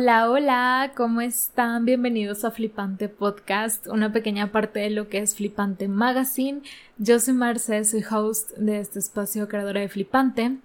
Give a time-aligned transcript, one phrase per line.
[0.00, 1.84] Hola, hola, ¿cómo están?
[1.84, 6.60] Bienvenidos a Flipante Podcast, una pequeña parte de lo que es Flipante Magazine.
[6.98, 10.58] Yo soy Marce, soy host de este espacio creadora de Flipante.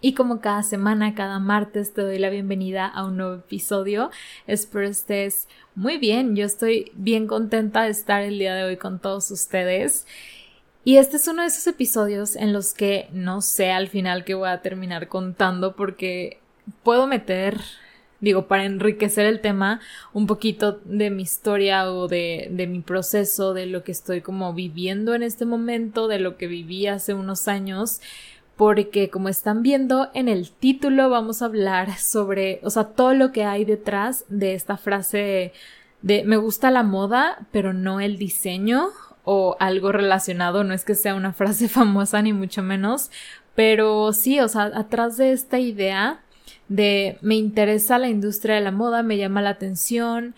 [0.00, 4.10] Y como cada semana, cada martes, te doy la bienvenida a un nuevo episodio.
[4.46, 6.34] Espero estés muy bien.
[6.34, 10.06] Yo estoy bien contenta de estar el día de hoy con todos ustedes.
[10.82, 14.32] Y este es uno de esos episodios en los que no sé al final qué
[14.32, 16.38] voy a terminar contando porque
[16.82, 17.60] puedo meter
[18.22, 19.80] digo, para enriquecer el tema,
[20.14, 24.54] un poquito de mi historia o de, de mi proceso, de lo que estoy como
[24.54, 28.00] viviendo en este momento, de lo que viví hace unos años
[28.56, 33.32] porque como están viendo en el título vamos a hablar sobre, o sea, todo lo
[33.32, 35.52] que hay detrás de esta frase
[36.02, 38.90] de me gusta la moda, pero no el diseño
[39.24, 43.10] o algo relacionado, no es que sea una frase famosa ni mucho menos,
[43.54, 46.20] pero sí, o sea, atrás de esta idea
[46.68, 50.34] de me interesa la industria de la moda, me llama la atención,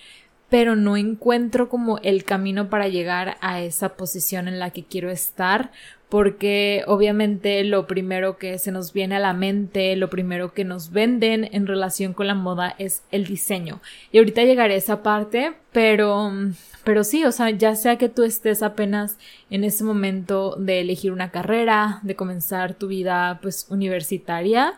[0.48, 5.10] pero no encuentro como el camino para llegar a esa posición en la que quiero
[5.10, 5.72] estar,
[6.08, 10.92] porque obviamente lo primero que se nos viene a la mente, lo primero que nos
[10.92, 13.80] venden en relación con la moda es el diseño.
[14.12, 16.32] Y ahorita llegaré a esa parte, pero
[16.84, 19.16] pero sí, o sea, ya sea que tú estés apenas
[19.48, 24.74] en ese momento de elegir una carrera, de comenzar tu vida pues universitaria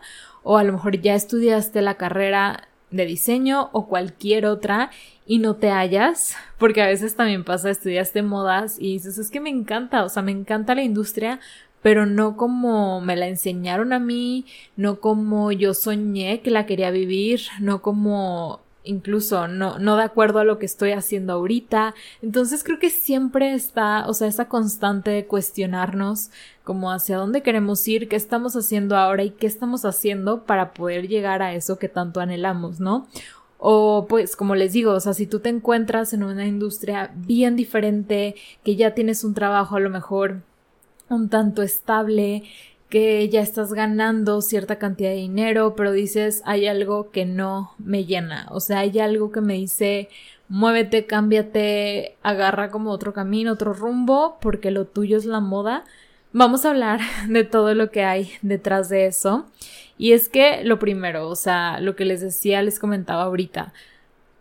[0.49, 4.91] o a lo mejor ya estudiaste la carrera de diseño o cualquier otra
[5.25, 9.41] y no te hallas, porque a veces también pasa, estudiaste modas y dices, es que
[9.41, 11.41] me encanta, o sea, me encanta la industria,
[11.81, 14.45] pero no como me la enseñaron a mí,
[14.77, 20.39] no como yo soñé que la quería vivir, no como incluso no, no de acuerdo
[20.39, 21.93] a lo que estoy haciendo ahorita.
[22.21, 26.31] Entonces creo que siempre está, o sea, esa constante de cuestionarnos
[26.63, 31.07] como hacia dónde queremos ir, qué estamos haciendo ahora y qué estamos haciendo para poder
[31.07, 33.07] llegar a eso que tanto anhelamos, ¿no?
[33.59, 37.55] O pues como les digo, o sea, si tú te encuentras en una industria bien
[37.55, 40.41] diferente, que ya tienes un trabajo a lo mejor
[41.09, 42.43] un tanto estable,
[42.89, 48.05] que ya estás ganando cierta cantidad de dinero, pero dices, hay algo que no me
[48.05, 50.09] llena, o sea, hay algo que me dice,
[50.49, 55.83] muévete, cámbiate, agarra como otro camino, otro rumbo, porque lo tuyo es la moda.
[56.33, 59.45] Vamos a hablar de todo lo que hay detrás de eso.
[59.97, 63.73] Y es que lo primero, o sea, lo que les decía, les comentaba ahorita,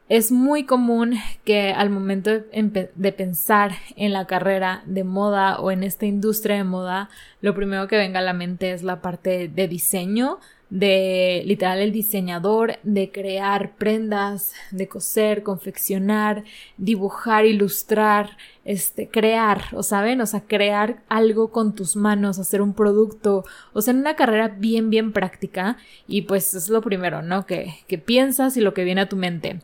[0.09, 5.83] es muy común que al momento de, pensar en la carrera de moda o en
[5.83, 9.67] esta industria de moda, lo primero que venga a la mente es la parte de
[9.67, 10.39] diseño,
[10.71, 16.45] de literal el diseñador, de crear prendas, de coser, confeccionar,
[16.77, 22.75] dibujar, ilustrar, este, crear, o saben, o sea, crear algo con tus manos, hacer un
[22.75, 27.45] producto, o sea, en una carrera bien, bien práctica y pues es lo primero, ¿no?
[27.47, 29.61] Que, que piensas y lo que viene a tu mente.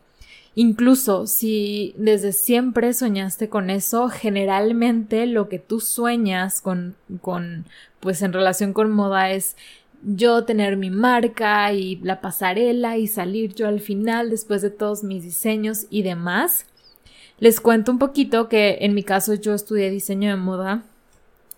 [0.55, 7.65] Incluso si desde siempre soñaste con eso, generalmente lo que tú sueñas con, con,
[7.99, 9.55] pues en relación con moda es
[10.03, 15.03] yo tener mi marca y la pasarela y salir yo al final después de todos
[15.03, 16.67] mis diseños y demás.
[17.39, 20.83] Les cuento un poquito que en mi caso yo estudié diseño de moda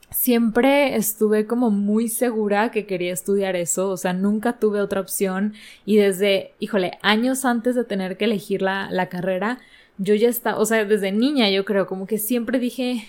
[0.10, 5.54] siempre estuve como muy segura que quería estudiar eso, o sea, nunca tuve otra opción
[5.86, 9.60] y desde, híjole, años antes de tener que elegir la, la carrera,
[9.98, 13.06] yo ya estaba, o sea, desde niña yo creo, como que siempre dije,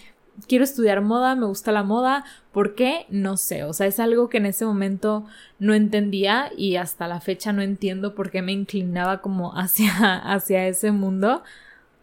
[0.46, 3.06] quiero estudiar moda, me gusta la moda, ¿por qué?
[3.08, 5.26] No sé, o sea, es algo que en ese momento
[5.58, 10.66] no entendía y hasta la fecha no entiendo por qué me inclinaba como hacia, hacia
[10.68, 11.42] ese mundo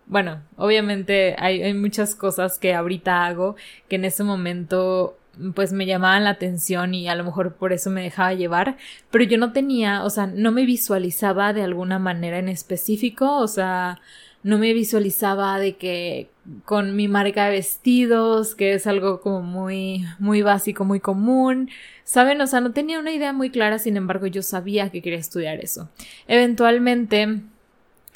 [0.06, 3.56] bueno, obviamente hay, muchas cosas que ahorita hago
[3.90, 5.18] que en ese momento
[5.56, 8.78] pues me llamaban la atención y a lo mejor por eso me dejaba llevar,
[9.10, 13.48] pero yo no tenía, o sea, no me visualizaba de alguna manera en específico, o
[13.48, 14.00] sea,
[14.44, 16.30] no me visualizaba de que
[16.66, 21.70] con mi marca de vestidos, que es algo como muy, muy básico, muy común,
[22.04, 22.42] ¿saben?
[22.42, 25.60] O sea, no tenía una idea muy clara, sin embargo, yo sabía que quería estudiar
[25.62, 25.90] eso.
[26.28, 27.42] Eventualmente,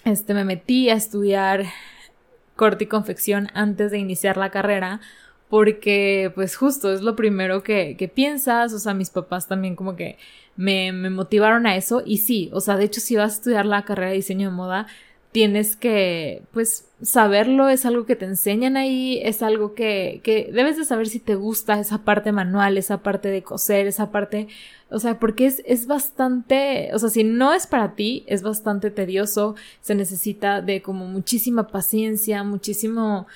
[0.07, 1.65] este, me metí a estudiar
[2.55, 4.99] corte y confección antes de iniciar la carrera
[5.49, 9.95] porque pues justo es lo primero que, que piensas, o sea, mis papás también como
[9.95, 10.17] que
[10.55, 13.65] me, me motivaron a eso y sí, o sea, de hecho si vas a estudiar
[13.65, 14.87] la carrera de diseño de moda,
[15.37, 20.77] tienes que, pues, saberlo, es algo que te enseñan ahí, es algo que, que debes
[20.77, 24.47] de saber si te gusta esa parte manual, esa parte de coser, esa parte,
[24.89, 28.89] o sea, porque es, es bastante, o sea, si no es para ti, es bastante
[28.89, 33.27] tedioso, se necesita de como muchísima paciencia, muchísimo,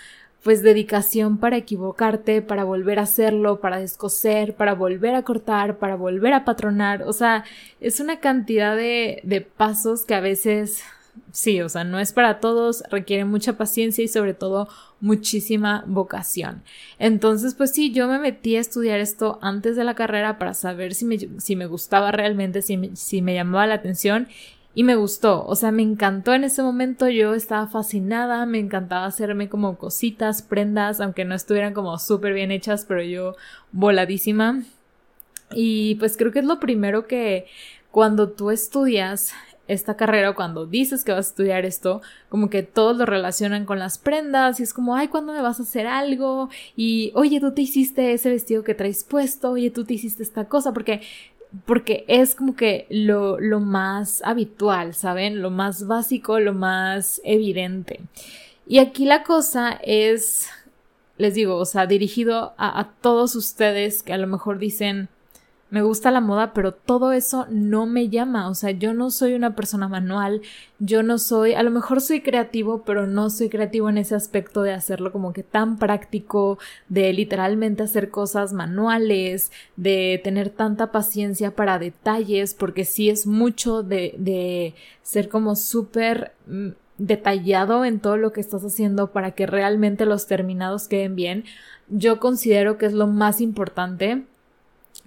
[0.41, 5.95] pues dedicación para equivocarte, para volver a hacerlo, para descoser, para volver a cortar, para
[5.97, 7.43] volver a patronar, o sea,
[7.79, 10.81] es una cantidad de, de pasos que a veces
[11.31, 14.67] sí, o sea, no es para todos, requiere mucha paciencia y sobre todo
[14.99, 16.63] muchísima vocación.
[16.99, 20.93] Entonces, pues sí, yo me metí a estudiar esto antes de la carrera para saber
[20.93, 24.27] si me, si me gustaba realmente, si me, si me llamaba la atención
[24.73, 29.05] y me gustó, o sea, me encantó en ese momento, yo estaba fascinada, me encantaba
[29.05, 33.35] hacerme como cositas, prendas, aunque no estuvieran como súper bien hechas, pero yo
[33.73, 34.63] voladísima.
[35.53, 37.47] Y pues creo que es lo primero que
[37.91, 39.33] cuando tú estudias
[39.67, 43.79] esta carrera, cuando dices que vas a estudiar esto, como que todos lo relacionan con
[43.79, 46.49] las prendas y es como, ay, ¿cuándo me vas a hacer algo?
[46.75, 50.45] Y, oye, tú te hiciste ese vestido que traes puesto, oye, tú te hiciste esta
[50.45, 51.01] cosa, porque
[51.65, 55.41] porque es como que lo, lo más habitual, ¿saben?
[55.41, 57.99] Lo más básico, lo más evidente.
[58.65, 60.47] Y aquí la cosa es,
[61.17, 65.09] les digo, o sea, dirigido a, a todos ustedes que a lo mejor dicen,
[65.71, 69.35] me gusta la moda, pero todo eso no me llama, o sea, yo no soy
[69.35, 70.41] una persona manual,
[70.79, 74.63] yo no soy, a lo mejor soy creativo, pero no soy creativo en ese aspecto
[74.63, 76.59] de hacerlo como que tan práctico,
[76.89, 83.81] de literalmente hacer cosas manuales, de tener tanta paciencia para detalles, porque sí es mucho
[83.81, 89.45] de, de ser como súper mm, detallado en todo lo que estás haciendo para que
[89.45, 91.45] realmente los terminados queden bien.
[91.87, 94.25] Yo considero que es lo más importante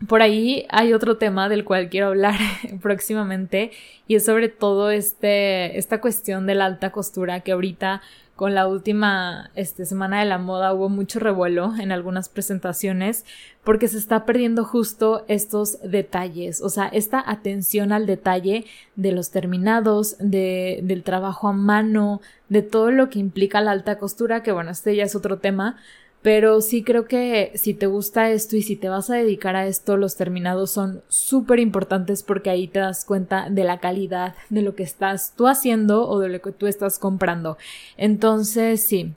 [0.08, 2.38] por ahí hay otro tema del cual quiero hablar
[2.82, 3.70] próximamente
[4.06, 8.02] y es sobre todo este, esta cuestión de la alta costura que ahorita
[8.37, 13.25] con la última este, semana de la moda hubo mucho revuelo en algunas presentaciones
[13.62, 19.31] porque se está perdiendo justo estos detalles, o sea, esta atención al detalle de los
[19.31, 24.52] terminados, de, del trabajo a mano, de todo lo que implica la alta costura, que
[24.52, 25.76] bueno, este ya es otro tema,
[26.25, 29.67] pero sí creo que si te gusta esto y si te vas a dedicar a
[29.67, 34.62] esto, los terminados son súper importantes porque ahí te das cuenta de la calidad de
[34.62, 37.59] lo que estás tú haciendo o de lo que tú estás comprando.
[37.99, 39.12] Entonces, sí.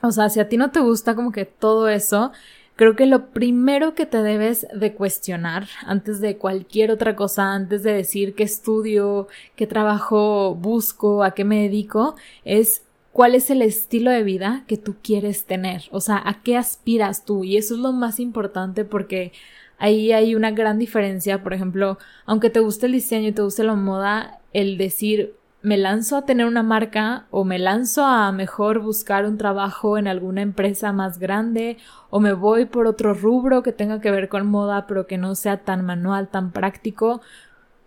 [0.00, 2.30] O sea, si a ti no te gusta como que todo eso,
[2.76, 7.82] creo que lo primero que te debes de cuestionar antes de cualquier otra cosa, antes
[7.82, 9.26] de decir qué estudio,
[9.56, 12.14] qué trabajo busco, a qué me dedico,
[12.44, 12.84] es
[13.18, 17.24] cuál es el estilo de vida que tú quieres tener, o sea, a qué aspiras
[17.24, 17.42] tú.
[17.42, 19.32] Y eso es lo más importante porque
[19.76, 21.42] ahí hay una gran diferencia.
[21.42, 25.76] Por ejemplo, aunque te guste el diseño y te guste la moda, el decir me
[25.76, 30.42] lanzo a tener una marca o me lanzo a mejor buscar un trabajo en alguna
[30.42, 31.76] empresa más grande
[32.10, 35.34] o me voy por otro rubro que tenga que ver con moda pero que no
[35.34, 37.20] sea tan manual, tan práctico,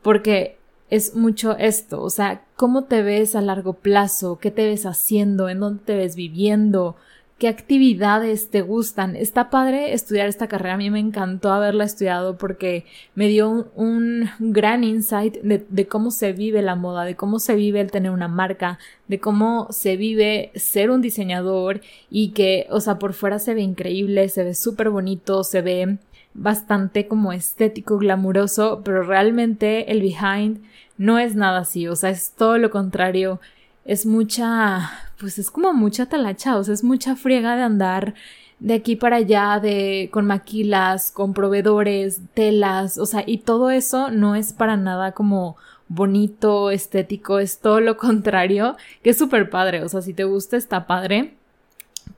[0.02, 0.58] porque
[0.92, 5.48] es mucho esto, o sea, cómo te ves a largo plazo, qué te ves haciendo,
[5.48, 6.98] en dónde te ves viviendo,
[7.40, 9.16] qué actividades te gustan.
[9.16, 12.86] Está padre estudiar esta carrera, a mí me encantó haberla estudiado porque
[13.16, 17.56] me dio un, gran insight de, de, cómo se vive la moda, de cómo se
[17.56, 18.78] vive el tener una marca,
[19.08, 21.80] de cómo se vive ser un diseñador
[22.10, 26.00] y que, o sea, por fuera se ve increíble, se ve súper bonito, se ve
[26.34, 30.62] bastante como estético, glamuroso, pero realmente el behind
[30.98, 33.40] no es nada así, o sea, es todo lo contrario,
[33.86, 38.14] es mucha, pues es como mucha talacha, o sea, es mucha friega de andar
[38.60, 44.12] de aquí para allá, de con maquilas, con proveedores, telas, o sea, y todo eso
[44.12, 45.58] no es para nada como
[45.88, 50.58] bonito, estético, es todo lo contrario, que es súper padre, o sea, si te gusta
[50.58, 51.36] está padre,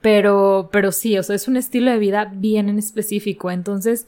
[0.00, 3.50] pero, pero sí, o sea, es un estilo de vida bien en específico.
[3.50, 4.06] Entonces,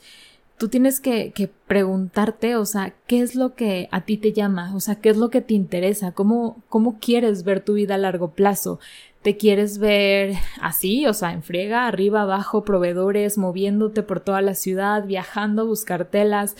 [0.58, 4.74] tú tienes que, que, preguntarte, o sea, ¿qué es lo que a ti te llama?
[4.74, 6.12] O sea, ¿qué es lo que te interesa?
[6.12, 8.80] ¿Cómo, cómo quieres ver tu vida a largo plazo?
[9.22, 11.06] ¿Te quieres ver así?
[11.06, 16.06] O sea, en friega, arriba, abajo, proveedores, moviéndote por toda la ciudad, viajando a buscar
[16.06, 16.56] telas.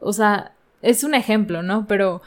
[0.00, 0.52] O sea,
[0.82, 1.86] es un ejemplo, ¿no?
[1.86, 2.22] Pero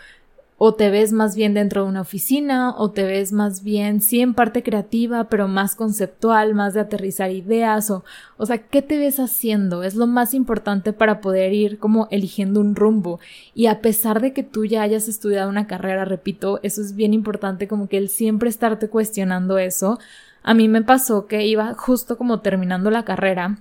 [0.61, 4.19] o te ves más bien dentro de una oficina, o te ves más bien, sí,
[4.19, 8.03] en parte creativa, pero más conceptual, más de aterrizar ideas, o,
[8.35, 9.83] o sea, ¿qué te ves haciendo?
[9.83, 13.21] Es lo más importante para poder ir como eligiendo un rumbo.
[13.55, 17.13] Y a pesar de que tú ya hayas estudiado una carrera, repito, eso es bien
[17.13, 19.97] importante, como que el siempre estarte cuestionando eso.
[20.43, 23.59] A mí me pasó que iba justo como terminando la carrera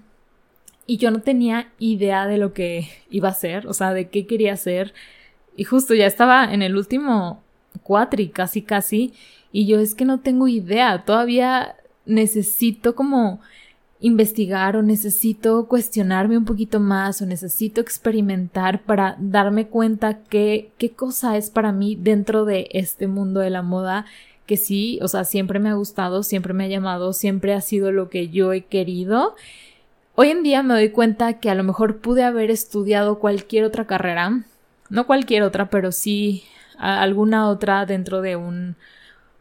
[0.84, 4.26] y yo no tenía idea de lo que iba a hacer, o sea, de qué
[4.26, 4.94] quería hacer
[5.58, 7.42] y justo ya estaba en el último
[7.82, 9.12] cuatri, casi casi,
[9.50, 11.74] y yo es que no tengo idea, todavía
[12.06, 13.40] necesito como
[13.98, 20.90] investigar o necesito cuestionarme un poquito más o necesito experimentar para darme cuenta que qué
[20.92, 24.06] cosa es para mí dentro de este mundo de la moda
[24.46, 27.90] que sí, o sea, siempre me ha gustado, siempre me ha llamado, siempre ha sido
[27.90, 29.34] lo que yo he querido.
[30.14, 33.88] Hoy en día me doy cuenta que a lo mejor pude haber estudiado cualquier otra
[33.88, 34.44] carrera,
[34.90, 36.44] no cualquier otra, pero sí
[36.78, 38.76] alguna otra dentro de un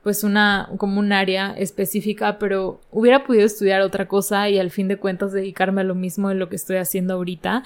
[0.08, 4.88] pues una, como un área específica, pero hubiera podido estudiar otra cosa y al fin
[4.88, 7.64] de cuentas dedicarme a lo mismo de lo que estoy haciendo ahorita.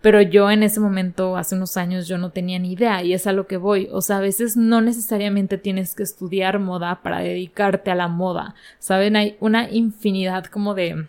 [0.00, 3.28] Pero yo en ese momento, hace unos años, yo no tenía ni idea y es
[3.28, 3.88] a lo que voy.
[3.92, 8.56] O sea, a veces no necesariamente tienes que estudiar moda para dedicarte a la moda.
[8.80, 11.06] Saben, hay una infinidad como de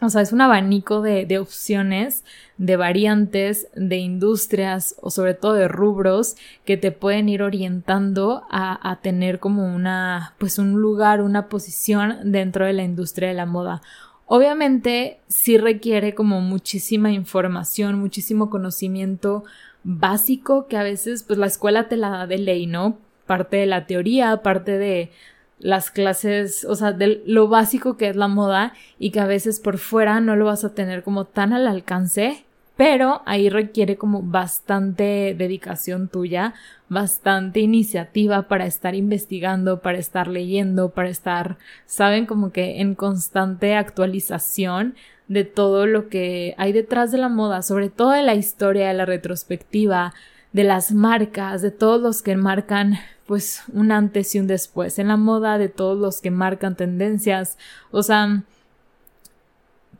[0.00, 2.24] o sea, es un abanico de, de, opciones,
[2.56, 8.90] de variantes, de industrias o sobre todo de rubros que te pueden ir orientando a,
[8.90, 13.46] a tener como una, pues un lugar, una posición dentro de la industria de la
[13.46, 13.82] moda.
[14.26, 19.44] Obviamente sí requiere como muchísima información, muchísimo conocimiento
[19.82, 22.98] básico que a veces pues la escuela te la da de ley, ¿no?
[23.26, 25.10] Parte de la teoría, parte de,
[25.58, 29.60] las clases, o sea, de lo básico que es la moda y que a veces
[29.60, 32.44] por fuera no lo vas a tener como tan al alcance,
[32.76, 36.54] pero ahí requiere como bastante dedicación tuya,
[36.88, 43.74] bastante iniciativa para estar investigando, para estar leyendo, para estar, saben, como que en constante
[43.74, 44.94] actualización
[45.26, 48.94] de todo lo que hay detrás de la moda, sobre todo de la historia, de
[48.94, 50.14] la retrospectiva,
[50.52, 52.94] de las marcas, de todos los que marcan
[53.28, 57.58] pues un antes y un después en la moda, de todos los que marcan tendencias,
[57.90, 58.42] o sea,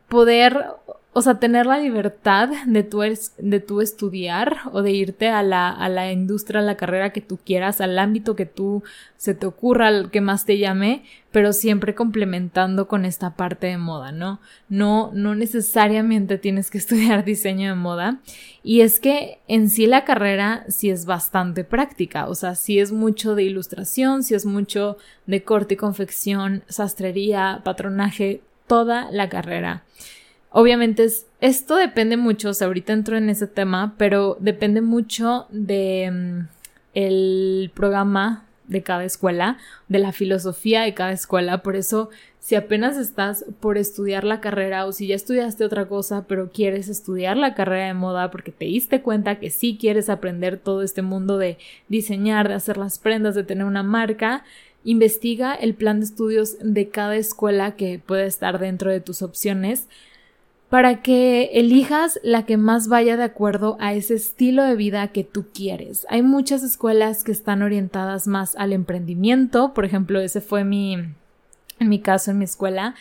[0.07, 0.65] poder
[1.11, 5.69] o sea, tener la libertad de tu, de tu estudiar o de irte a la,
[5.69, 8.83] a la industria, a la carrera que tú quieras, al ámbito que tú
[9.17, 13.77] se te ocurra, al que más te llame, pero siempre complementando con esta parte de
[13.77, 14.39] moda, ¿no?
[14.69, 18.19] No, no necesariamente tienes que estudiar diseño de moda.
[18.61, 22.91] Y es que en sí la carrera sí es bastante práctica, o sea, sí es
[22.91, 29.83] mucho de ilustración, sí es mucho de corte y confección, sastrería, patronaje, toda la carrera.
[30.51, 35.45] Obviamente es, esto depende mucho, o sea, ahorita entro en ese tema, pero depende mucho
[35.49, 36.47] de mm,
[36.95, 42.97] el programa de cada escuela, de la filosofía de cada escuela, por eso si apenas
[42.97, 47.53] estás por estudiar la carrera o si ya estudiaste otra cosa pero quieres estudiar la
[47.53, 51.57] carrera de moda porque te diste cuenta que sí quieres aprender todo este mundo de
[51.89, 54.43] diseñar, de hacer las prendas, de tener una marca,
[54.83, 59.87] investiga el plan de estudios de cada escuela que puede estar dentro de tus opciones
[60.69, 65.23] para que elijas la que más vaya de acuerdo a ese estilo de vida que
[65.23, 66.05] tú quieres.
[66.09, 70.97] Hay muchas escuelas que están orientadas más al emprendimiento, por ejemplo, ese fue mi,
[71.79, 72.93] mi caso en mi escuela,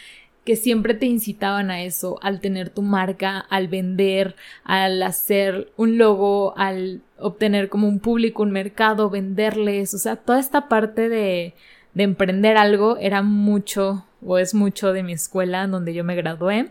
[0.44, 4.34] que siempre te incitaban a eso, al tener tu marca, al vender,
[4.64, 10.40] al hacer un logo, al obtener como un público, un mercado, venderles, o sea, toda
[10.40, 11.52] esta parte de,
[11.92, 16.70] de emprender algo era mucho o es mucho de mi escuela donde yo me gradué.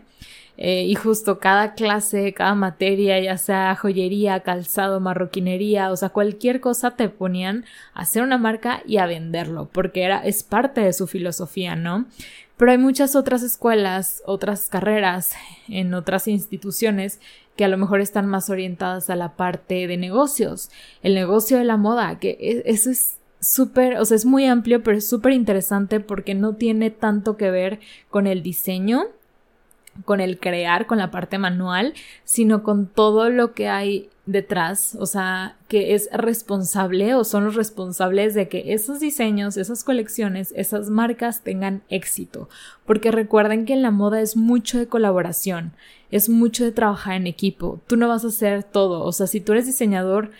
[0.60, 6.60] Eh, y justo cada clase, cada materia, ya sea joyería, calzado, marroquinería, o sea, cualquier
[6.60, 10.92] cosa te ponían a hacer una marca y a venderlo, porque era, es parte de
[10.92, 12.06] su filosofía, ¿no?
[12.56, 15.32] Pero hay muchas otras escuelas, otras carreras
[15.68, 17.20] en otras instituciones
[17.54, 20.70] que a lo mejor están más orientadas a la parte de negocios,
[21.04, 24.82] el negocio de la moda, que e, eso es súper, o sea, es muy amplio,
[24.82, 27.78] pero es súper interesante porque no tiene tanto que ver
[28.10, 29.04] con el diseño,
[30.04, 35.06] con el crear, con la parte manual, sino con todo lo que hay detrás, o
[35.06, 40.90] sea, que es responsable o son los responsables de que esos diseños, esas colecciones, esas
[40.90, 42.50] marcas tengan éxito.
[42.84, 45.72] Porque recuerden que en la moda es mucho de colaboración,
[46.10, 47.80] es mucho de trabajar en equipo.
[47.86, 50.30] Tú no vas a hacer todo, o sea, si tú eres diseñador,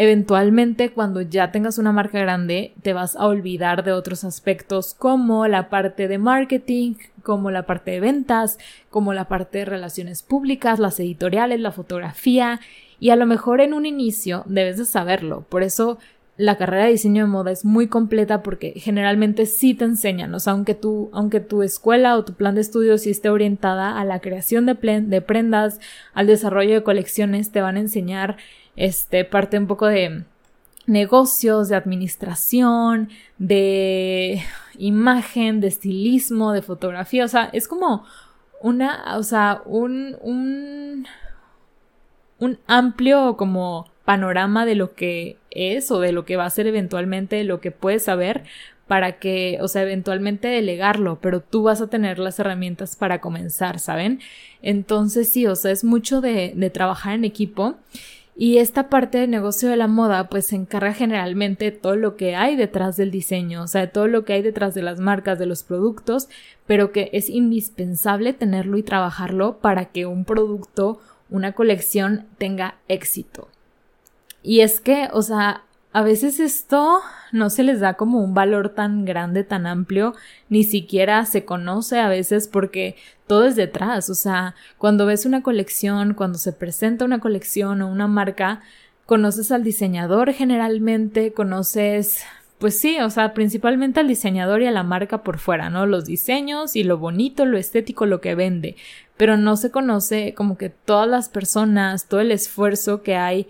[0.00, 5.48] Eventualmente, cuando ya tengas una marca grande, te vas a olvidar de otros aspectos como
[5.48, 8.58] la parte de marketing, como la parte de ventas,
[8.90, 12.60] como la parte de relaciones públicas, las editoriales, la fotografía,
[13.00, 15.44] y a lo mejor en un inicio debes de saberlo.
[15.48, 15.98] Por eso
[16.36, 20.38] la carrera de diseño de moda es muy completa porque generalmente sí te enseñan, o
[20.38, 24.04] sea, aunque tu, aunque tu escuela o tu plan de estudios sí esté orientada a
[24.04, 25.80] la creación de, de prendas,
[26.14, 28.36] al desarrollo de colecciones, te van a enseñar
[28.78, 30.22] este, parte un poco de
[30.86, 34.40] negocios, de administración, de
[34.78, 38.04] imagen, de estilismo, de fotografía, o sea, es como
[38.62, 41.06] una, o sea, un, un,
[42.38, 46.68] un amplio como panorama de lo que es o de lo que va a ser
[46.68, 48.44] eventualmente lo que puedes saber
[48.86, 53.80] para que, o sea, eventualmente delegarlo, pero tú vas a tener las herramientas para comenzar,
[53.80, 54.20] ¿saben?
[54.62, 57.74] Entonces sí, o sea, es mucho de, de trabajar en equipo
[58.40, 62.36] y esta parte del negocio de la moda pues se encarga generalmente todo lo que
[62.36, 65.40] hay detrás del diseño, o sea, de todo lo que hay detrás de las marcas,
[65.40, 66.28] de los productos,
[66.64, 73.48] pero que es indispensable tenerlo y trabajarlo para que un producto, una colección tenga éxito.
[74.44, 77.00] Y es que, o sea, a veces esto
[77.32, 80.14] no se les da como un valor tan grande, tan amplio,
[80.48, 85.42] ni siquiera se conoce a veces porque todo es detrás, o sea, cuando ves una
[85.42, 88.60] colección, cuando se presenta una colección o una marca,
[89.06, 92.22] conoces al diseñador generalmente, conoces
[92.58, 95.86] pues sí, o sea, principalmente al diseñador y a la marca por fuera, ¿no?
[95.86, 98.74] Los diseños y lo bonito, lo estético, lo que vende,
[99.16, 103.46] pero no se conoce como que todas las personas, todo el esfuerzo que hay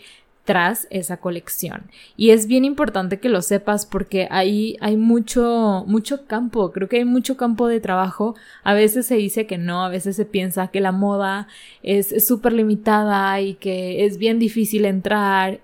[0.49, 1.83] tras esa colección.
[2.17, 6.97] Y es bien importante que lo sepas porque ahí hay mucho, mucho campo, creo que
[6.97, 8.35] hay mucho campo de trabajo.
[8.65, 11.49] A veces se dice que no, a veces se piensa que la moda
[11.83, 15.61] es súper limitada y que es bien difícil entrar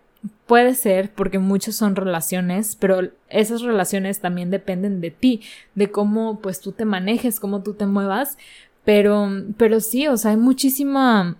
[0.46, 5.40] Puede ser porque muchos son relaciones, pero esas relaciones también dependen de ti,
[5.74, 8.36] de cómo pues tú te manejes, cómo tú te muevas,
[8.84, 11.38] pero, pero sí, o sea, hay muchísima,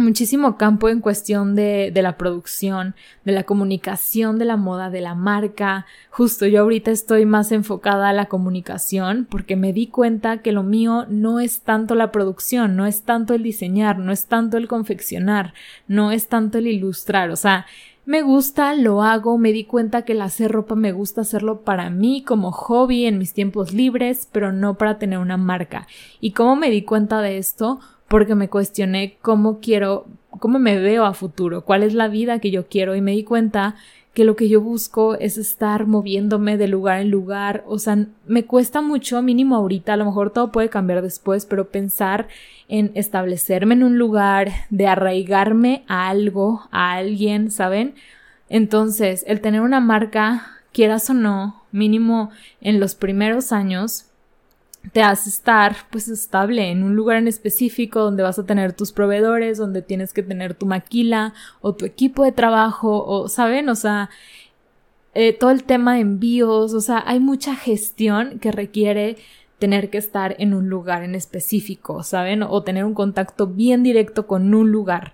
[0.00, 5.00] muchísimo campo en cuestión de, de la producción, de la comunicación de la moda, de
[5.00, 5.86] la marca.
[6.10, 10.62] Justo yo ahorita estoy más enfocada a la comunicación porque me di cuenta que lo
[10.62, 14.68] mío no es tanto la producción, no es tanto el diseñar, no es tanto el
[14.68, 15.54] confeccionar,
[15.86, 17.66] no es tanto el ilustrar, o sea,
[18.06, 21.90] me gusta, lo hago, me di cuenta que el hacer ropa me gusta hacerlo para
[21.90, 25.86] mí como hobby en mis tiempos libres, pero no para tener una marca.
[26.18, 27.78] ¿Y cómo me di cuenta de esto?
[28.10, 30.04] Porque me cuestioné cómo quiero,
[30.40, 33.22] cómo me veo a futuro, cuál es la vida que yo quiero y me di
[33.22, 33.76] cuenta
[34.14, 38.44] que lo que yo busco es estar moviéndome de lugar en lugar, o sea, me
[38.44, 42.26] cuesta mucho, mínimo ahorita, a lo mejor todo puede cambiar después, pero pensar
[42.66, 47.94] en establecerme en un lugar, de arraigarme a algo, a alguien, ¿saben?
[48.48, 54.09] Entonces, el tener una marca, quieras o no, mínimo en los primeros años,
[54.92, 58.92] te hace estar pues estable en un lugar en específico donde vas a tener tus
[58.92, 63.68] proveedores, donde tienes que tener tu maquila o tu equipo de trabajo o, ¿saben?
[63.68, 64.10] O sea,
[65.14, 69.16] eh, todo el tema de envíos, o sea, hay mucha gestión que requiere
[69.58, 72.42] tener que estar en un lugar en específico, ¿saben?
[72.42, 75.12] O tener un contacto bien directo con un lugar.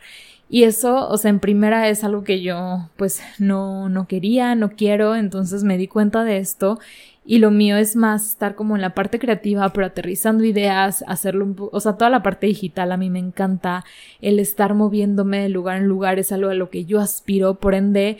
[0.49, 4.71] Y eso, o sea, en primera es algo que yo pues no, no quería, no
[4.71, 6.79] quiero, entonces me di cuenta de esto
[7.27, 11.45] y lo mío es más estar como en la parte creativa, pero aterrizando ideas, hacerlo
[11.45, 13.85] un poco, o sea, toda la parte digital a mí me encanta,
[14.21, 17.75] el estar moviéndome de lugar en lugar es algo a lo que yo aspiro, por
[17.75, 18.19] ende,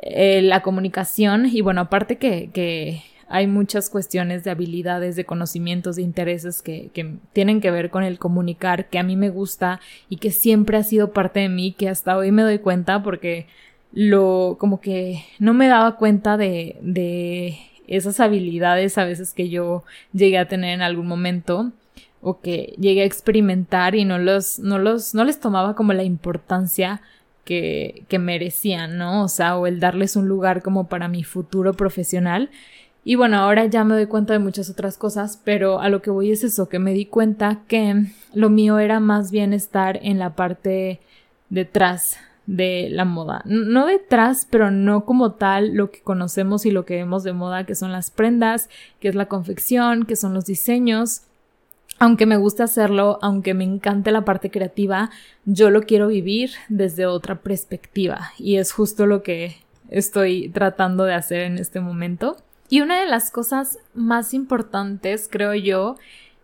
[0.00, 5.96] eh, la comunicación y bueno, aparte que, que hay muchas cuestiones de habilidades, de conocimientos,
[5.96, 9.80] de intereses que, que, tienen que ver con el comunicar, que a mí me gusta
[10.08, 13.46] y que siempre ha sido parte de mí, que hasta hoy me doy cuenta porque
[13.92, 17.58] lo como que no me daba cuenta de, de
[17.90, 21.72] esas habilidades a veces que yo llegué a tener en algún momento
[22.22, 26.04] o que llegué a experimentar y no los, no los, no les tomaba como la
[26.04, 27.02] importancia
[27.44, 29.24] que, que merecían, ¿no?
[29.24, 32.50] O sea, o el darles un lugar como para mi futuro profesional.
[33.02, 36.10] Y bueno, ahora ya me doy cuenta de muchas otras cosas, pero a lo que
[36.10, 40.18] voy es eso, que me di cuenta que lo mío era más bien estar en
[40.18, 41.00] la parte
[41.48, 42.18] detrás
[42.50, 43.42] de la moda.
[43.44, 47.64] No detrás, pero no como tal lo que conocemos y lo que vemos de moda,
[47.64, 51.22] que son las prendas, que es la confección, que son los diseños.
[52.00, 55.10] Aunque me gusta hacerlo, aunque me encante la parte creativa,
[55.44, 59.56] yo lo quiero vivir desde otra perspectiva y es justo lo que
[59.88, 62.36] estoy tratando de hacer en este momento.
[62.68, 65.96] Y una de las cosas más importantes, creo yo,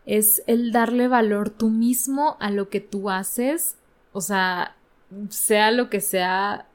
[0.04, 3.76] es el darle valor tú mismo a lo que tú haces.
[4.12, 4.76] O sea,
[5.30, 6.66] sea lo que sea,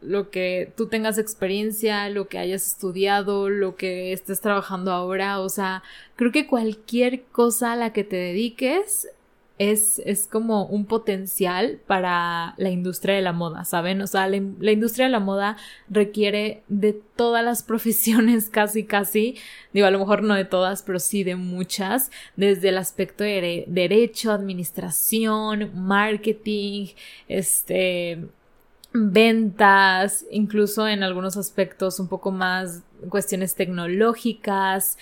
[0.00, 5.48] lo que tú tengas experiencia, lo que hayas estudiado, lo que estés trabajando ahora, o
[5.48, 5.82] sea,
[6.16, 9.08] creo que cualquier cosa a la que te dediques
[9.70, 14.00] es, es como un potencial para la industria de la moda, ¿saben?
[14.02, 15.56] O sea, la, industria de la moda
[15.88, 19.36] requiere de todas las profesiones, casi, casi,
[19.72, 23.64] digo, a lo mejor no de todas, pero sí de muchas, desde el aspecto de
[23.68, 26.88] derecho, administración, marketing,
[27.28, 28.18] este,
[28.92, 34.98] ventas, incluso en algunos aspectos un poco más cuestiones tecnológicas,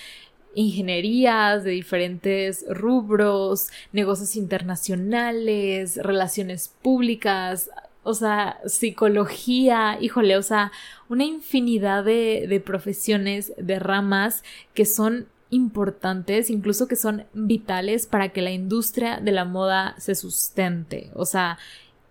[0.54, 7.70] ingenierías de diferentes rubros, negocios internacionales, relaciones públicas,
[8.02, 10.72] o sea, psicología, híjole, o sea,
[11.08, 14.42] una infinidad de, de profesiones, de ramas
[14.74, 20.14] que son importantes, incluso que son vitales para que la industria de la moda se
[20.14, 21.58] sustente, o sea,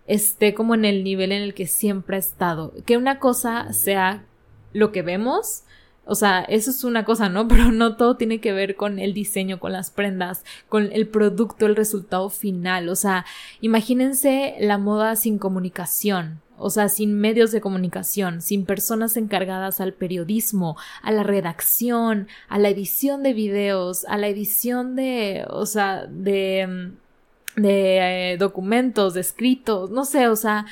[0.06, 2.72] esté como en el nivel en el que siempre ha estado.
[2.84, 4.24] Que una cosa sea
[4.72, 5.62] lo que vemos,
[6.10, 7.46] o sea, eso es una cosa, ¿no?
[7.48, 11.66] Pero no todo tiene que ver con el diseño, con las prendas, con el producto,
[11.66, 12.88] el resultado final.
[12.88, 13.24] O sea,
[13.60, 16.40] imagínense la moda sin comunicación.
[16.62, 22.58] o sea, sin medios de comunicación, sin personas encargadas al periodismo, a la redacción, a
[22.58, 26.90] la edición de videos, a la edición de, o sea, de,
[27.56, 30.66] de eh, documentos, de escritos, no sé, o sea,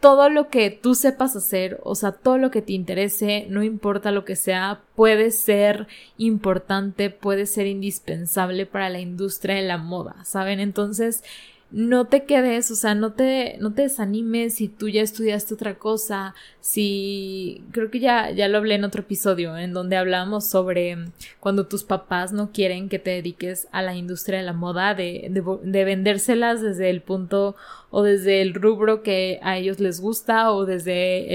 [0.00, 4.10] todo lo que tú sepas hacer, o sea, todo lo que te interese, no importa
[4.10, 5.86] lo que sea, puede ser
[6.16, 10.60] importante, puede ser indispensable para la industria de la moda, ¿saben?
[10.60, 11.22] Entonces,
[11.72, 15.74] no te quedes, o sea, no te, no te desanimes si tú ya estudiaste otra
[15.74, 20.96] cosa, si creo que ya, ya lo hablé en otro episodio en donde hablamos sobre
[21.40, 25.28] cuando tus papás no quieren que te dediques a la industria de la moda, de,
[25.28, 27.56] de, vendérselas desde el punto
[27.90, 31.32] o desde el rubro que a ellos les gusta o desde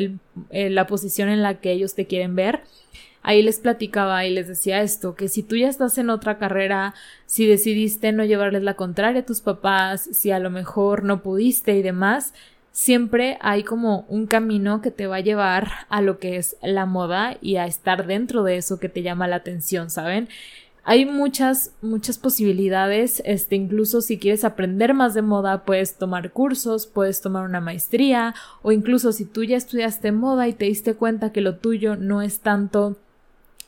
[0.49, 2.61] eh, la posición en la que ellos te quieren ver
[3.23, 6.93] ahí les platicaba y les decía esto, que si tú ya estás en otra carrera,
[7.25, 11.75] si decidiste no llevarles la contraria a tus papás, si a lo mejor no pudiste
[11.77, 12.33] y demás,
[12.71, 16.85] siempre hay como un camino que te va a llevar a lo que es la
[16.85, 20.29] moda y a estar dentro de eso que te llama la atención, ¿saben?
[20.83, 26.87] Hay muchas, muchas posibilidades, este, incluso si quieres aprender más de moda, puedes tomar cursos,
[26.87, 31.31] puedes tomar una maestría, o incluso si tú ya estudiaste moda y te diste cuenta
[31.31, 32.97] que lo tuyo no es tanto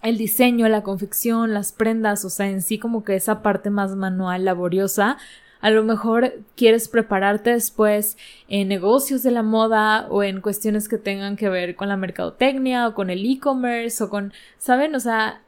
[0.03, 3.95] el diseño, la confección, las prendas, o sea, en sí como que esa parte más
[3.95, 5.17] manual, laboriosa,
[5.61, 8.17] a lo mejor quieres prepararte después
[8.49, 12.89] en negocios de la moda o en cuestiones que tengan que ver con la mercadotecnia
[12.89, 14.93] o con el e-commerce o con, ¿saben?
[14.93, 15.41] O sea,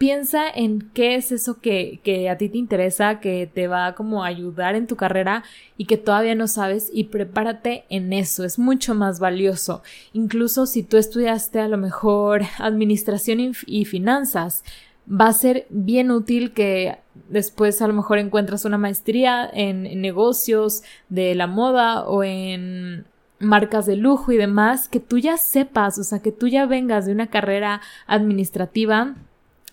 [0.00, 4.24] piensa en qué es eso que, que, a ti te interesa, que te va como
[4.24, 5.44] a ayudar en tu carrera
[5.76, 9.82] y que todavía no sabes y prepárate en eso, es mucho más valioso.
[10.14, 14.64] Incluso si tú estudiaste a lo mejor administración y, finanzas,
[15.06, 16.96] va a ser bien útil que
[17.28, 23.04] después a lo mejor encuentras una maestría en, en negocios de la moda o en
[23.38, 27.04] marcas de lujo y demás, que tú ya sepas, o sea, que tú ya vengas
[27.04, 29.16] de una carrera administrativa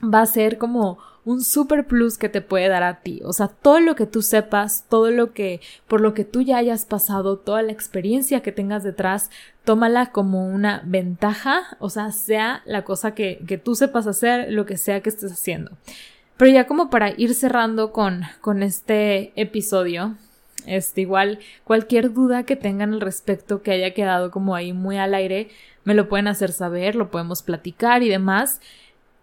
[0.04, 3.22] va a ser como un super plus que te puede dar a ti.
[3.26, 6.58] O sea, todo lo que tú sepas, todo lo que, por lo que tú ya
[6.58, 9.30] hayas pasado, toda la experiencia que tengas detrás,
[9.66, 14.66] tómala como una ventaja, o sea, sea la cosa que, que tú sepas hacer, lo
[14.66, 15.72] que sea que estés haciendo.
[16.38, 20.16] Pero ya como para ir cerrando con, con este episodio,
[20.66, 25.14] este, igual cualquier duda que tengan al respecto que haya quedado como ahí muy al
[25.14, 25.50] aire,
[25.84, 28.62] me lo pueden hacer saber, lo podemos platicar y demás.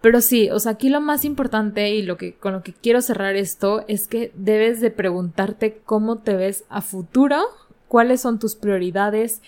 [0.05, 3.01] Pero sí, o sea, aquí lo más importante y lo que con lo que quiero
[3.01, 7.41] cerrar esto es que debes de preguntarte cómo te ves a futuro,
[7.89, 9.41] cuáles son tus prioridades,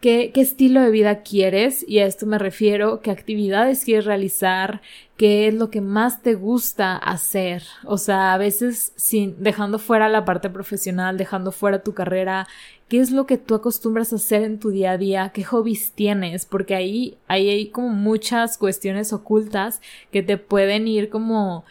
[0.00, 4.80] qué, qué estilo de vida quieres, y a esto me refiero, qué actividades quieres realizar,
[5.16, 7.62] qué es lo que más te gusta hacer.
[7.84, 12.48] O sea, a veces sin dejando fuera la parte profesional, dejando fuera tu carrera,
[12.90, 15.92] qué es lo que tú acostumbras a hacer en tu día a día, qué hobbies
[15.92, 21.64] tienes, porque ahí, ahí hay como muchas cuestiones ocultas que te pueden ir como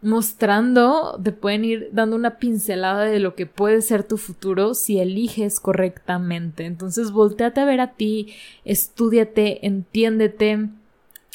[0.00, 5.00] mostrando, te pueden ir dando una pincelada de lo que puede ser tu futuro si
[5.00, 6.66] eliges correctamente.
[6.66, 8.32] Entonces, volteate a ver a ti,
[8.64, 10.68] estudiate, entiéndete,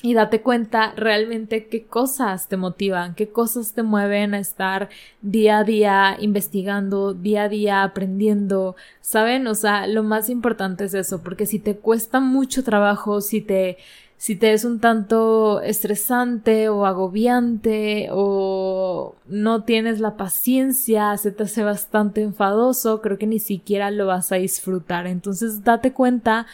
[0.02, 4.90] y date cuenta realmente qué cosas te motivan, qué cosas te mueven a estar
[5.22, 9.46] día a día investigando, día a día aprendiendo, ¿saben?
[9.48, 13.78] O sea, lo más importante es eso, porque si te cuesta mucho trabajo, si te
[14.18, 21.44] si te es un tanto estresante o agobiante o no tienes la paciencia, se te
[21.44, 25.08] hace bastante enfadoso, creo que ni siquiera lo vas a disfrutar.
[25.08, 26.48] Entonces date cuenta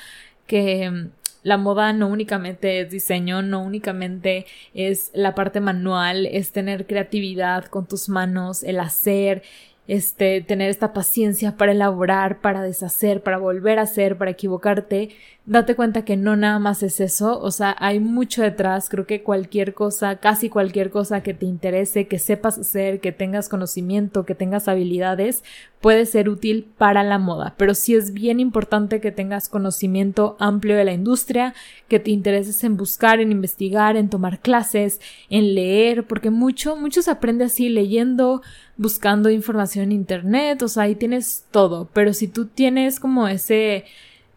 [0.46, 1.10] que
[1.46, 7.66] la moda no únicamente es diseño, no únicamente es la parte manual, es tener creatividad
[7.66, 9.44] con tus manos, el hacer
[9.88, 15.10] este, tener esta paciencia para elaborar, para deshacer, para volver a hacer, para equivocarte,
[15.48, 19.22] date cuenta que no nada más es eso, o sea, hay mucho detrás, creo que
[19.22, 24.34] cualquier cosa, casi cualquier cosa que te interese, que sepas hacer, que tengas conocimiento, que
[24.34, 25.44] tengas habilidades,
[25.82, 30.76] puede ser útil para la moda, pero sí es bien importante que tengas conocimiento amplio
[30.76, 31.54] de la industria,
[31.88, 37.04] que te intereses en buscar, en investigar, en tomar clases, en leer, porque mucho, mucho
[37.04, 38.42] se aprende así leyendo,
[38.78, 43.86] buscando información en internet, o sea, ahí tienes todo, pero si tú tienes como ese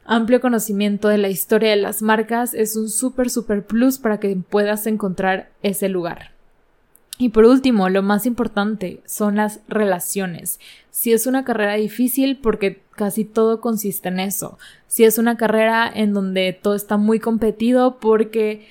[0.09, 4.35] amplio conocimiento de la historia de las marcas, es un súper, súper plus para que
[4.37, 6.33] puedas encontrar ese lugar.
[7.19, 10.61] Y por último, lo más importante son las relaciones.
[10.91, 14.59] Si es una carrera difícil, porque casi todo consiste en eso.
[14.87, 18.67] Si es una carrera en donde todo está muy competido, porque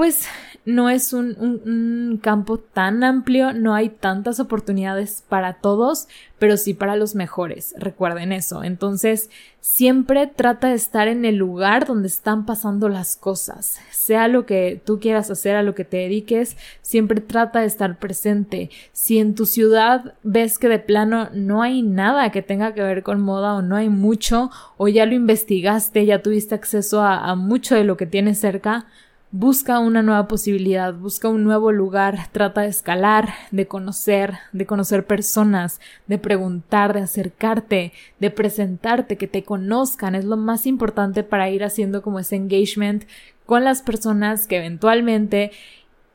[0.00, 0.24] pues
[0.64, 6.08] no es un, campo tan amplio, no hay tantas oportunidades para todos,
[6.38, 8.64] pero sí para los mejores, recuerden eso.
[8.64, 9.28] Entonces,
[9.60, 14.80] siempre trata de estar en el lugar donde están pasando las cosas, sea lo que
[14.82, 18.70] tú quieras hacer, a lo que te dediques, siempre trata de estar presente.
[18.92, 23.02] Si en tu ciudad ves que de plano no hay nada que tenga que ver
[23.02, 27.34] con moda o no hay mucho, o ya lo investigaste, ya tuviste acceso a, a
[27.34, 28.86] mucho de lo que tienes cerca,
[29.32, 35.06] Busca una nueva posibilidad, busca un nuevo lugar, trata de escalar, de conocer, de conocer
[35.06, 40.16] personas, de preguntar, de acercarte, de presentarte, que te conozcan.
[40.16, 43.04] Es lo más importante para ir haciendo como ese engagement
[43.46, 45.52] con las personas que eventualmente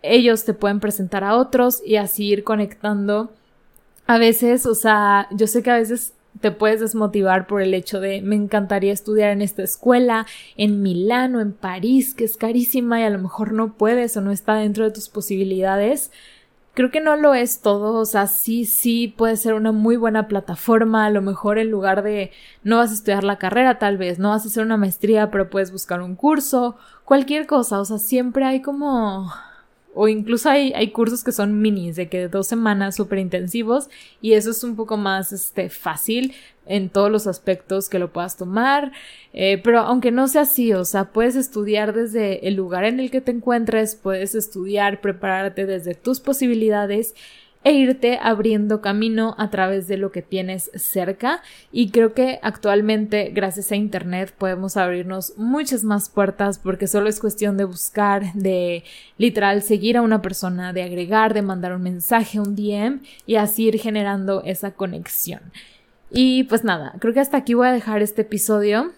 [0.01, 3.31] ellos te pueden presentar a otros y así ir conectando.
[4.07, 7.99] A veces, o sea, yo sé que a veces te puedes desmotivar por el hecho
[7.99, 10.25] de me encantaría estudiar en esta escuela,
[10.57, 14.21] en Milán o en París, que es carísima y a lo mejor no puedes o
[14.21, 16.11] no está dentro de tus posibilidades.
[16.73, 20.27] Creo que no lo es todo, o sea, sí, sí puede ser una muy buena
[20.27, 22.31] plataforma, a lo mejor en lugar de
[22.63, 25.49] no vas a estudiar la carrera tal vez, no vas a hacer una maestría, pero
[25.49, 29.31] puedes buscar un curso, cualquier cosa, o sea, siempre hay como
[29.95, 33.89] o incluso hay, hay cursos que son minis, de que dos semanas súper intensivos,
[34.21, 36.33] y eso es un poco más este, fácil
[36.67, 38.91] en todos los aspectos que lo puedas tomar.
[39.33, 43.09] Eh, pero aunque no sea así, o sea, puedes estudiar desde el lugar en el
[43.09, 47.15] que te encuentres, puedes estudiar, prepararte desde tus posibilidades
[47.65, 53.31] e irte abriendo camino a través de lo que tienes cerca y creo que actualmente
[53.33, 58.83] gracias a internet podemos abrirnos muchas más puertas porque solo es cuestión de buscar, de
[59.17, 63.65] literal seguir a una persona, de agregar, de mandar un mensaje, un DM y así
[63.65, 65.41] ir generando esa conexión.
[66.11, 68.91] Y pues nada, creo que hasta aquí voy a dejar este episodio.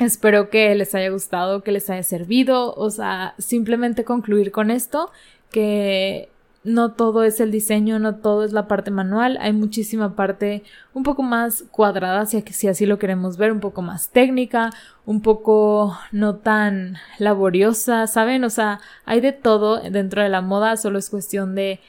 [0.00, 5.12] Espero que les haya gustado, que les haya servido, o sea, simplemente concluir con esto,
[5.52, 6.30] que
[6.66, 11.04] no todo es el diseño, no todo es la parte manual, hay muchísima parte un
[11.04, 14.70] poco más cuadrada, si, así lo queremos ver, un poco más técnica,
[15.04, 18.42] un poco no tan laboriosa, ¿saben?
[18.44, 21.80] O sea, hay de todo dentro de la moda, solo es cuestión de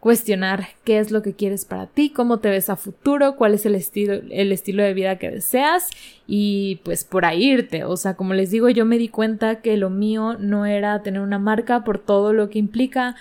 [0.00, 3.66] cuestionar qué es lo que quieres para ti, cómo te ves a futuro, cuál es
[3.66, 5.90] el estilo, el estilo de vida que deseas
[6.26, 7.84] y pues por ahí irte.
[7.84, 11.20] O sea, como les digo, yo me di cuenta que lo mío no era tener
[11.20, 13.14] una marca por todo lo que implica,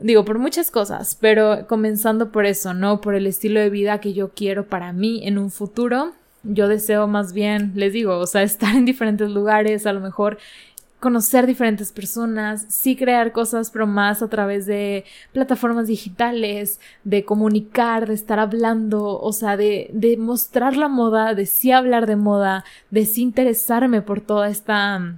[0.00, 3.00] Digo, por muchas cosas, pero comenzando por eso, ¿no?
[3.00, 6.12] Por el estilo de vida que yo quiero para mí en un futuro.
[6.42, 10.38] Yo deseo más bien, les digo, o sea, estar en diferentes lugares, a lo mejor
[11.00, 18.06] conocer diferentes personas, sí crear cosas, pero más a través de plataformas digitales, de comunicar,
[18.06, 22.64] de estar hablando, o sea, de, de mostrar la moda, de sí hablar de moda,
[22.90, 25.14] de sí interesarme por toda esta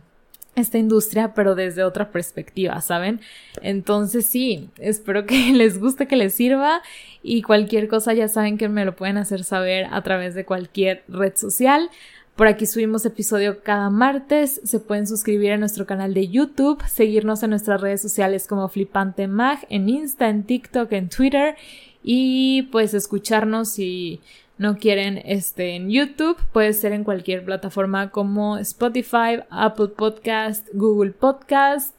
[0.54, 3.20] esta industria, pero desde otra perspectiva, ¿saben?
[3.62, 6.82] Entonces sí, espero que les guste, que les sirva
[7.22, 11.04] y cualquier cosa ya saben que me lo pueden hacer saber a través de cualquier
[11.08, 11.90] red social.
[12.36, 17.42] Por aquí subimos episodio cada martes, se pueden suscribir a nuestro canal de YouTube, seguirnos
[17.42, 21.56] en nuestras redes sociales como Flipante Mag, en Insta, en TikTok, en Twitter
[22.02, 24.20] y pues escucharnos y
[24.58, 31.12] no quieren este en YouTube, puede ser en cualquier plataforma como Spotify, Apple Podcast, Google
[31.12, 31.98] Podcast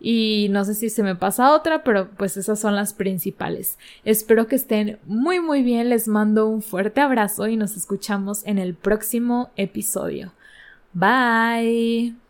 [0.00, 3.78] y no sé si se me pasa otra, pero pues esas son las principales.
[4.04, 8.58] Espero que estén muy muy bien, les mando un fuerte abrazo y nos escuchamos en
[8.58, 10.32] el próximo episodio.
[10.94, 12.29] Bye.